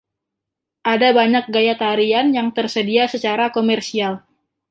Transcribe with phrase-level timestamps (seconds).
[0.93, 4.13] Ada banyak gaya tarian yang tersedia secara komersial.